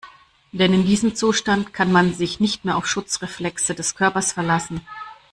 [0.51, 4.81] Denn in diesem Zustand kann man sich nicht mehr auf Schutzreflexe des Körpers verlassen.